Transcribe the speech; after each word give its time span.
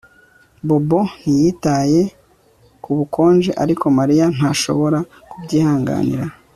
Bobo 0.67 0.99
ntiyitaye 1.19 2.01
ku 2.83 2.89
bukonje 2.97 3.51
ariko 3.63 3.85
Mariya 3.97 4.25
ntashobora 4.35 4.99
kubyihanganira 5.29 6.25